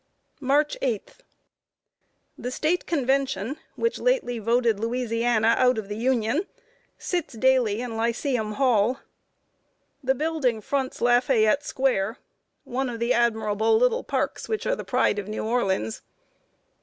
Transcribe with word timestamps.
March 0.39 0.75
8. 0.81 0.81
[Sidenote: 0.81 0.99
LOUISIANA 1.09 1.77
CONVENTION.] 1.77 2.43
The 2.43 2.51
State 2.51 2.85
convention 2.87 3.57
which 3.75 3.99
lately 3.99 4.39
voted 4.39 4.79
Louisiana 4.79 5.53
out 5.59 5.77
of 5.77 5.89
the 5.89 5.95
Union, 5.95 6.47
sits 6.97 7.35
daily 7.35 7.81
in 7.81 7.95
Lyceum 7.95 8.53
Hall. 8.53 8.99
The 10.03 10.15
building 10.15 10.59
fronts 10.59 11.01
Lafayette 11.01 11.63
Square 11.63 12.17
one 12.63 12.89
of 12.89 12.97
the 12.99 13.13
admirable 13.13 13.77
little 13.77 14.03
parks 14.03 14.49
which 14.49 14.65
are 14.65 14.75
the 14.75 14.83
pride 14.83 15.19
of 15.19 15.27
New 15.27 15.45
Orleans. 15.45 16.01